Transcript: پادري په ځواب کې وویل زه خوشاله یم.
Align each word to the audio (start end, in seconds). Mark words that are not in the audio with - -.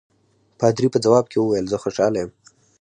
پادري 0.59 0.87
په 0.91 0.99
ځواب 1.05 1.25
کې 1.31 1.37
وویل 1.39 1.65
زه 1.71 1.77
خوشاله 1.83 2.17
یم. 2.21 2.31